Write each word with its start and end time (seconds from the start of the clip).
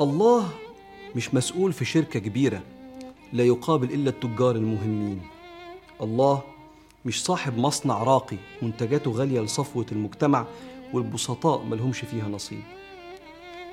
الله 0.00 0.48
مش 1.16 1.34
مسؤول 1.34 1.72
في 1.72 1.84
شركة 1.84 2.20
كبيرة 2.20 2.62
لا 3.32 3.44
يقابل 3.44 3.92
إلا 3.94 4.10
التجار 4.10 4.56
المهمين. 4.56 5.20
الله 6.00 6.42
مش 7.04 7.24
صاحب 7.24 7.58
مصنع 7.58 8.02
راقي 8.02 8.36
منتجاته 8.62 9.10
غالية 9.10 9.40
لصفوة 9.40 9.86
المجتمع 9.92 10.46
والبسطاء 10.92 11.62
ملهمش 11.62 11.98
فيها 11.98 12.28
نصيب. 12.28 12.62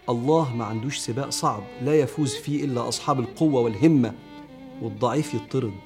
الله 0.09 0.55
ما 0.55 0.65
عندوش 0.65 0.97
سباق 0.97 1.29
صعب 1.29 1.63
لا 1.81 1.99
يفوز 1.99 2.35
فيه 2.35 2.65
إلا 2.65 2.87
أصحاب 2.87 3.19
القوة 3.19 3.61
والهمة 3.61 4.13
والضعيف 4.81 5.33
يطرد. 5.33 5.79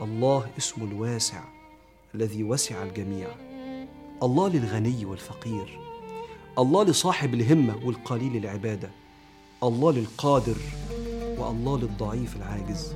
الله 0.00 0.46
اسمه 0.58 0.84
الواسع 0.84 1.40
الذي 2.14 2.44
وسع 2.44 2.82
الجميع. 2.82 3.28
الله 4.22 4.48
للغني 4.48 5.04
والفقير. 5.04 5.80
الله 6.58 6.84
لصاحب 6.84 7.34
الهمة 7.34 7.76
والقليل 7.84 8.36
العبادة. 8.36 8.90
الله 9.62 9.92
للقادر 9.92 10.56
والله 11.38 11.78
للضعيف 11.78 12.36
العاجز. 12.36 12.94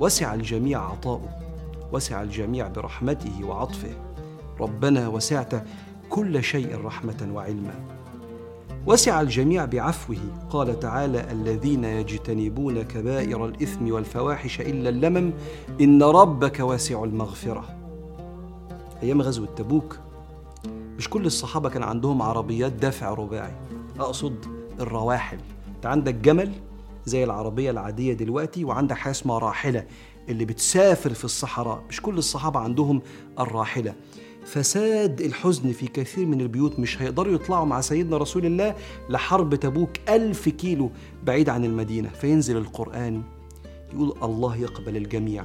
وسع 0.00 0.34
الجميع 0.34 0.90
عطاؤه 0.90 1.28
وسع 1.92 2.22
الجميع 2.22 2.68
برحمته 2.68 3.44
وعطفه. 3.44 3.90
ربنا 4.60 5.08
وسعت 5.08 5.64
كل 6.10 6.44
شيء 6.44 6.84
رحمة 6.84 7.28
وعلما. 7.32 7.74
وسع 8.86 9.20
الجميع 9.20 9.64
بعفوه. 9.64 10.16
قال 10.50 10.80
تعالى 10.80 11.32
الذين 11.32 11.84
يجتنبون 11.84 12.82
كبائر 12.82 13.46
الإثم 13.46 13.92
والفواحش 13.92 14.60
إلا 14.60 14.88
اللمم 14.88 15.32
إن 15.80 16.02
ربك 16.02 16.60
واسع 16.60 17.04
المغفرة. 17.04 17.64
أيام 19.02 19.22
غزوة 19.22 19.48
تبوك 19.56 19.98
مش 20.98 21.10
كل 21.10 21.26
الصحابة 21.26 21.68
كان 21.68 21.82
عندهم 21.82 22.22
عربيات 22.22 22.72
دافع 22.72 23.14
رباعي. 23.14 23.54
أقصد 24.00 24.36
الرواحل. 24.80 25.38
أنت 25.84 25.90
عندك 25.90 26.14
جمل 26.14 26.52
زي 27.06 27.24
العربية 27.24 27.70
العادية 27.70 28.12
دلوقتي 28.12 28.64
وعندك 28.64 28.96
حاجة 28.96 29.10
اسمها 29.10 29.38
راحلة 29.38 29.86
اللي 30.28 30.44
بتسافر 30.44 31.14
في 31.14 31.24
الصحراء. 31.24 31.82
مش 31.88 32.02
كل 32.02 32.18
الصحابة 32.18 32.60
عندهم 32.60 33.02
الراحلة. 33.40 33.94
فساد 34.44 35.20
الحزن 35.20 35.72
في 35.72 35.86
كثير 35.86 36.26
من 36.26 36.40
البيوت 36.40 36.78
مش 36.78 37.02
هيقدروا 37.02 37.34
يطلعوا 37.34 37.64
مع 37.66 37.80
سيدنا 37.80 38.16
رسول 38.16 38.46
الله 38.46 38.74
لحرب 39.10 39.54
تبوك 39.54 39.90
ألف 40.08 40.48
كيلو 40.48 40.90
بعيد 41.24 41.48
عن 41.48 41.64
المدينة. 41.64 42.08
فينزل 42.08 42.56
القرآن 42.56 43.22
يقول 43.94 44.14
الله 44.22 44.56
يقبل 44.56 44.96
الجميع 44.96 45.44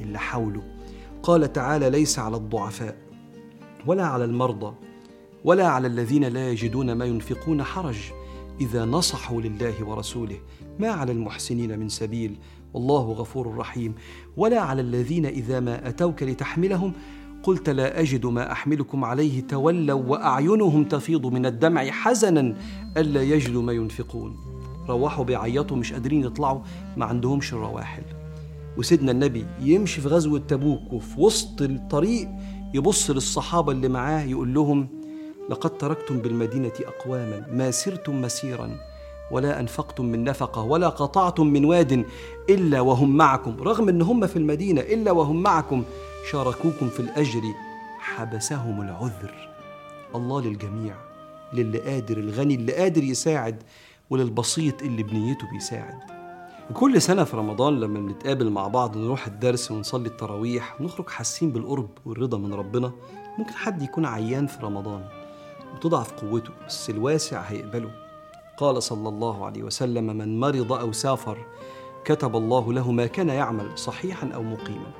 اللي 0.00 0.18
حوله. 0.18 0.62
قال 1.22 1.52
تعالى 1.52 1.90
ليس 1.90 2.18
على 2.18 2.36
الضعفاء 2.36 2.96
ولا 3.86 4.06
على 4.06 4.24
المرضى 4.24 4.74
ولا 5.44 5.66
على 5.68 5.86
الذين 5.86 6.24
لا 6.24 6.50
يجدون 6.50 6.92
ما 6.92 7.04
ينفقون 7.04 7.62
حرج. 7.62 7.98
إذا 8.60 8.84
نصحوا 8.84 9.40
لله 9.40 9.84
ورسوله 9.84 10.36
ما 10.78 10.88
على 10.88 11.12
المحسنين 11.12 11.78
من 11.78 11.88
سبيل 11.88 12.36
والله 12.74 13.12
غفور 13.12 13.56
رحيم. 13.56 13.94
ولا 14.36 14.60
على 14.60 14.80
الذين 14.80 15.26
إذا 15.26 15.60
ما 15.60 15.88
أتوك 15.88 16.22
لتحملهم 16.22 16.92
قلت 17.42 17.70
لا 17.70 18.00
أجد 18.00 18.26
ما 18.26 18.52
أحملكم 18.52 19.04
عليه 19.04 19.40
تولوا 19.40 20.02
وأعينهم 20.02 20.84
تفيض 20.84 21.26
من 21.26 21.46
الدمع 21.46 21.90
حزنا 21.90 22.56
ألا 22.96 23.22
يجدوا 23.22 23.62
ما 23.62 23.72
ينفقون. 23.72 24.36
روحوا 24.88 25.24
بيعيطوا 25.24 25.76
مش 25.76 25.92
قادرين 25.92 26.24
يطلعوا 26.24 26.60
ما 26.96 27.04
عندهمش 27.04 27.52
الرواحل. 27.52 28.02
وسيدنا 28.76 29.12
النبي 29.12 29.46
يمشي 29.60 30.00
في 30.00 30.08
غزوة 30.08 30.38
تبوك 30.38 30.92
وفي 30.92 31.20
وسط 31.20 31.62
الطريق 31.62 32.28
يبص 32.74 33.10
للصحابة 33.10 33.72
اللي 33.72 33.88
معاه 33.88 34.22
يقول 34.24 34.54
لهم 34.54 34.97
لقد 35.48 35.78
تركتم 35.78 36.18
بالمدينة 36.18 36.72
أقواما 36.86 37.46
ما 37.52 37.70
سرتم 37.70 38.20
مسيرا 38.20 38.76
ولا 39.30 39.60
أنفقتم 39.60 40.04
من 40.04 40.24
نفقة 40.24 40.62
ولا 40.62 40.88
قطعتم 40.88 41.46
من 41.46 41.64
واد 41.64 42.04
إلا 42.50 42.80
وهم 42.80 43.16
معكم 43.16 43.62
رغم 43.62 43.88
إن 43.88 44.02
هم 44.02 44.26
في 44.26 44.36
المدينة 44.36 44.80
إلا 44.80 45.12
وهم 45.12 45.42
معكم. 45.42 45.84
شاركوكم 46.30 46.88
في 46.88 47.00
الأجر 47.00 47.42
حبسهم 47.98 48.80
العذر. 48.80 49.48
الله 50.14 50.40
للجميع 50.40 50.94
للي 51.52 51.78
قادر 51.78 52.18
الغني 52.18 52.54
اللي 52.54 52.72
قادر 52.72 53.02
يساعد 53.02 53.62
وللبسيط 54.10 54.82
اللي 54.82 55.02
بنيته 55.02 55.50
بيساعد. 55.52 55.98
وكل 56.70 57.02
سنة 57.02 57.24
في 57.24 57.36
رمضان 57.36 57.80
لما 57.80 58.00
بنتقابل 58.00 58.50
مع 58.50 58.68
بعض 58.68 58.96
نروح 58.96 59.26
الدرس 59.26 59.70
ونصلي 59.70 60.08
التراويح 60.08 60.80
ونخرج 60.80 61.08
حاسين 61.08 61.50
بالقرب 61.50 61.90
والرضا 62.06 62.38
من 62.38 62.54
ربنا 62.54 62.92
ممكن 63.38 63.52
حد 63.52 63.82
يكون 63.82 64.06
عيان 64.06 64.46
في 64.46 64.62
رمضان. 64.62 65.17
وتضعف 65.74 66.12
قوته 66.12 66.50
بس 66.66 66.90
الواسع 66.90 67.40
هيقبله. 67.40 67.90
قال 68.56 68.82
صلى 68.82 69.08
الله 69.08 69.46
عليه 69.46 69.62
وسلم 69.62 70.16
من 70.16 70.40
مرض 70.40 70.72
أو 70.72 70.92
سافر 70.92 71.38
كتب 72.04 72.36
الله 72.36 72.72
له 72.72 72.92
ما 72.92 73.06
كان 73.06 73.28
يعمل 73.28 73.78
صحيحا 73.78 74.28
أو 74.34 74.42
مقيما. 74.42 74.92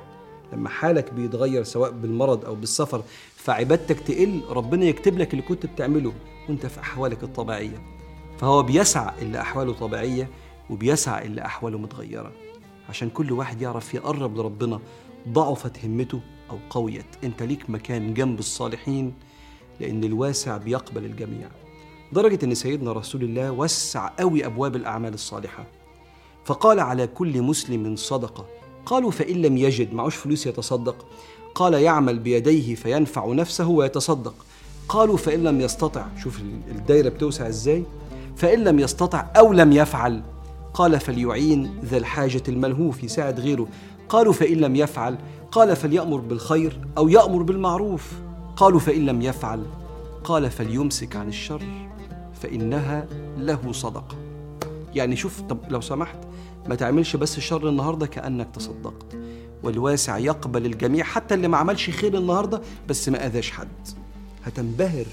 لما 0.53 0.69
حالك 0.69 1.13
بيتغير 1.13 1.63
سواء 1.63 1.91
بالمرض 1.91 2.45
أو 2.45 2.55
بالسفر 2.55 3.01
فعبادتك 3.35 3.99
تقل 3.99 4.41
ربنا 4.49 4.85
يكتب 4.85 5.17
لك 5.17 5.31
اللي 5.33 5.41
كنت 5.41 5.65
بتعمله 5.65 6.13
وأنت 6.49 6.65
في 6.65 6.79
أحوالك 6.79 7.23
الطبيعية. 7.23 7.81
فهو 8.37 8.63
بيسعى 8.63 9.21
اللي 9.21 9.41
أحواله 9.41 9.73
طبيعية 9.73 10.29
وبيسعى 10.69 11.25
اللي 11.25 11.45
أحواله 11.45 11.77
متغيرة. 11.77 12.31
عشان 12.89 13.09
كل 13.09 13.31
واحد 13.31 13.61
يعرف 13.61 13.93
يقرب 13.93 14.37
لربنا 14.37 14.79
ضعفت 15.29 15.85
همته 15.85 16.21
أو 16.49 16.57
قويت. 16.69 17.05
أنت 17.23 17.43
ليك 17.43 17.69
مكان 17.69 18.13
جنب 18.13 18.39
الصالحين 18.39 19.13
لأن 19.79 20.03
الواسع 20.03 20.57
بيقبل 20.57 21.05
الجميع. 21.05 21.47
درجة 22.11 22.39
أن 22.43 22.55
سيدنا 22.55 22.91
رسول 22.91 23.23
الله 23.23 23.51
وسع 23.51 24.09
قوي 24.19 24.45
أبواب 24.45 24.75
الأعمال 24.75 25.13
الصالحة. 25.13 25.65
فقال 26.45 26.79
على 26.79 27.07
كل 27.07 27.41
مسلم 27.41 27.95
صدقة. 27.95 28.45
قالوا 28.85 29.11
فإن 29.11 29.41
لم 29.41 29.57
يجد 29.57 29.93
معوش 29.93 30.15
فلوس 30.15 30.47
يتصدق. 30.47 31.05
قال 31.55 31.73
يعمل 31.73 32.19
بيديه 32.19 32.75
فينفع 32.75 33.33
نفسه 33.33 33.67
ويتصدق. 33.67 34.33
قالوا 34.89 35.17
فإن 35.17 35.43
لم 35.43 35.61
يستطع 35.61 36.05
شوف 36.23 36.39
الدايرة 36.71 37.09
بتوسع 37.09 37.47
إزاي. 37.47 37.83
فإن 38.37 38.63
لم 38.63 38.79
يستطع 38.79 39.25
أو 39.37 39.53
لم 39.53 39.71
يفعل. 39.71 40.23
قال 40.73 40.99
فليعين 40.99 41.79
ذا 41.85 41.97
الحاجة 41.97 42.43
الملهوف 42.47 43.03
يساعد 43.03 43.39
غيره. 43.39 43.67
قالوا 44.09 44.33
فإن 44.33 44.57
لم 44.57 44.75
يفعل. 44.75 45.17
قال 45.51 45.75
فليأمر 45.75 46.17
بالخير 46.17 46.79
أو 46.97 47.09
يأمر 47.09 47.43
بالمعروف. 47.43 48.13
قالوا 48.59 48.79
فإن 48.79 49.05
لم 49.05 49.21
يفعل 49.21 49.65
قال 50.23 50.49
فليمسك 50.51 51.15
عن 51.15 51.27
الشر 51.27 51.61
فإنها 52.33 53.07
له 53.37 53.71
صدقة. 53.71 54.17
يعني 54.95 55.15
شوف 55.15 55.41
طب 55.41 55.57
لو 55.69 55.81
سمحت 55.81 56.17
ما 56.67 56.75
تعملش 56.75 57.15
بس 57.15 57.37
الشر 57.37 57.69
النهارده 57.69 58.07
كأنك 58.07 58.47
تصدقت. 58.53 59.17
والواسع 59.63 60.17
يقبل 60.17 60.65
الجميع 60.65 61.03
حتى 61.03 61.33
اللي 61.33 61.47
ما 61.47 61.57
عملش 61.57 61.89
خير 61.89 62.17
النهارده 62.17 62.61
بس 62.89 63.09
ما 63.09 63.25
أذاش 63.25 63.51
حد. 63.51 63.87
هتنبهر 64.45 65.05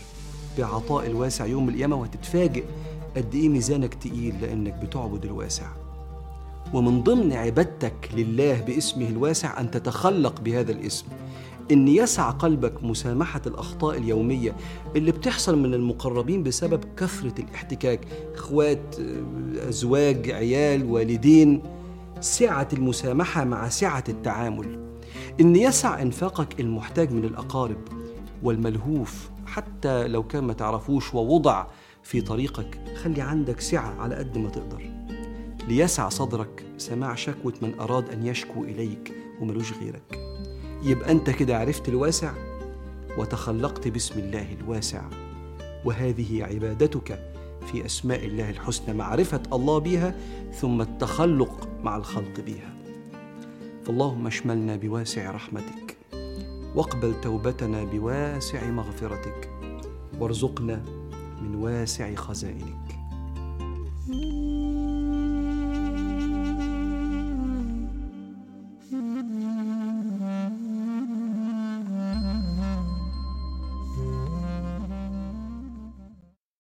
بعطاء 0.58 1.06
الواسع 1.06 1.46
يوم 1.46 1.68
القيامة 1.68 1.96
وهتتفاجئ 1.96 2.64
قد 3.16 3.34
إيه 3.34 3.48
ميزانك 3.48 3.94
تقيل 3.94 4.34
لأنك 4.42 4.74
بتعبد 4.74 5.24
الواسع. 5.24 5.66
ومن 6.74 7.02
ضمن 7.02 7.32
عبادتك 7.32 8.10
لله 8.14 8.60
باسمه 8.60 9.08
الواسع 9.08 9.60
أن 9.60 9.70
تتخلق 9.70 10.40
بهذا 10.40 10.72
الاسم. 10.72 11.06
إن 11.72 11.88
يسع 11.88 12.30
قلبك 12.30 12.84
مسامحة 12.84 13.42
الأخطاء 13.46 13.98
اليومية 13.98 14.56
اللي 14.96 15.12
بتحصل 15.12 15.58
من 15.58 15.74
المقربين 15.74 16.42
بسبب 16.42 16.80
كثرة 16.96 17.34
الاحتكاك 17.38 18.00
إخوات 18.34 18.96
أزواج 19.68 20.30
عيال 20.30 20.84
والدين 20.84 21.62
سعة 22.20 22.68
المسامحة 22.72 23.44
مع 23.44 23.68
سعة 23.68 24.04
التعامل. 24.08 24.86
إن 25.40 25.56
يسع 25.56 26.02
إنفاقك 26.02 26.60
المحتاج 26.60 27.12
من 27.12 27.24
الأقارب 27.24 27.80
والملهوف 28.42 29.30
حتى 29.46 30.08
لو 30.08 30.22
كان 30.22 30.44
ما 30.44 30.52
تعرفوش 30.52 31.14
ووضع 31.14 31.66
في 32.02 32.20
طريقك 32.20 32.80
خلي 33.02 33.20
عندك 33.20 33.60
سعة 33.60 33.94
على 34.00 34.14
قد 34.14 34.38
ما 34.38 34.48
تقدر. 34.48 34.90
ليسع 35.68 36.08
صدرك 36.08 36.64
سماع 36.78 37.14
شكوى 37.14 37.52
من 37.62 37.80
أراد 37.80 38.10
أن 38.10 38.26
يشكو 38.26 38.64
إليك 38.64 39.12
وملوش 39.40 39.72
غيرك. 39.72 40.25
يبقى 40.86 41.12
أنت 41.12 41.30
كده 41.30 41.58
عرفت 41.58 41.88
الواسع 41.88 42.32
وتخلقت 43.18 43.88
باسم 43.88 44.18
الله 44.18 44.52
الواسع. 44.60 45.02
وهذه 45.84 46.44
عبادتك 46.44 47.32
في 47.72 47.86
أسماء 47.86 48.24
الله 48.24 48.50
الحسنى 48.50 48.94
معرفة 48.94 49.42
الله 49.52 49.78
بها 49.78 50.14
ثم 50.52 50.80
التخلق 50.80 51.68
مع 51.82 51.96
الخلق 51.96 52.40
بها. 52.40 52.76
فاللهم 53.84 54.26
اشملنا 54.26 54.76
بواسع 54.76 55.30
رحمتك 55.30 55.96
واقبل 56.74 57.20
توبتنا 57.20 57.84
بواسع 57.84 58.70
مغفرتك 58.70 59.50
وارزقنا 60.20 60.82
من 61.42 61.54
واسع 61.54 62.14
خزائنك. 62.14 62.96